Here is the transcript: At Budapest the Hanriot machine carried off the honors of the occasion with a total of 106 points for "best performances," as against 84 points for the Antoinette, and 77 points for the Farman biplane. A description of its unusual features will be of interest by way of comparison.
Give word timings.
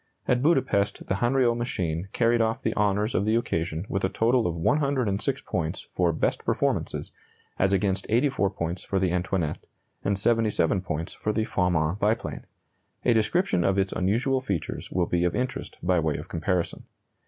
At 0.27 0.41
Budapest 0.41 1.05
the 1.05 1.13
Hanriot 1.17 1.55
machine 1.55 2.07
carried 2.11 2.41
off 2.41 2.63
the 2.63 2.73
honors 2.73 3.13
of 3.13 3.23
the 3.23 3.35
occasion 3.35 3.85
with 3.87 4.03
a 4.03 4.09
total 4.09 4.47
of 4.47 4.55
106 4.57 5.41
points 5.45 5.81
for 5.91 6.11
"best 6.11 6.43
performances," 6.43 7.11
as 7.59 7.71
against 7.71 8.07
84 8.09 8.49
points 8.49 8.83
for 8.83 8.97
the 8.97 9.11
Antoinette, 9.11 9.59
and 10.03 10.17
77 10.17 10.81
points 10.81 11.13
for 11.13 11.31
the 11.31 11.45
Farman 11.45 11.97
biplane. 11.99 12.47
A 13.05 13.13
description 13.13 13.63
of 13.63 13.77
its 13.77 13.93
unusual 13.93 14.41
features 14.41 14.89
will 14.91 15.05
be 15.05 15.23
of 15.23 15.35
interest 15.35 15.77
by 15.83 15.99
way 15.99 16.17
of 16.17 16.27
comparison. 16.27 16.85